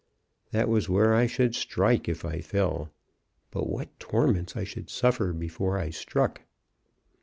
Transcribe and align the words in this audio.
That 0.49 0.67
was 0.67 0.89
where 0.89 1.13
I 1.13 1.27
should 1.27 1.53
strike 1.53 2.09
if 2.09 2.25
I 2.25 2.41
fell; 2.41 2.89
but 3.51 3.69
what 3.69 3.99
torments 3.99 4.57
I 4.57 4.63
should 4.63 4.89
suffer 4.89 5.31
before 5.31 5.77
I 5.77 5.91
struck! 5.91 6.41